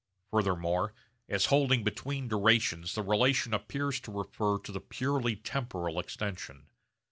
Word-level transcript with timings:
Furthermore 0.31 0.95
as 1.29 1.45
holding 1.45 1.83
between 1.83 2.27
durations 2.27 2.95
the 2.95 3.03
relation 3.03 3.53
appears 3.53 3.99
to 3.99 4.11
refer 4.11 4.57
to 4.57 4.71
the 4.71 4.79
purely 4.81 5.35
temporal 5.35 5.99
extension. 5.99 6.65